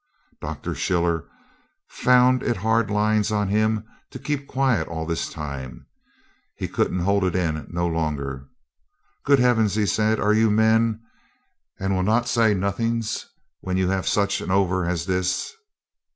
[0.41, 0.73] Dr.
[0.73, 1.29] Schiller
[1.87, 5.85] found it hard lines on him to keep quiet all this time
[6.55, 8.47] he couldn't hold it in no longer.
[9.25, 11.01] 'Good heafens!' he says, 'are you men,
[11.79, 13.27] and will not say nodings
[13.59, 15.53] when you haf such an ovver as dis?